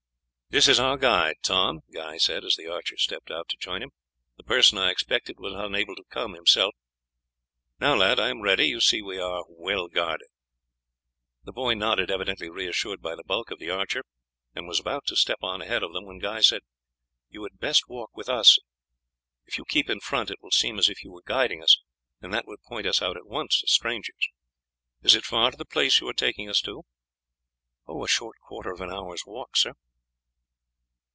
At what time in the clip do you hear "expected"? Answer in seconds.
4.91-5.39